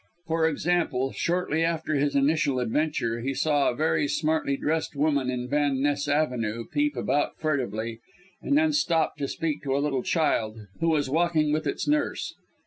[0.25, 5.47] For example, shortly after his initial adventure, he saw a very smartly dressed woman in
[5.47, 7.99] Van Ness Avenue peep about furtively,
[8.41, 12.33] and then stop and speak to a little child, who was walking with its nurse.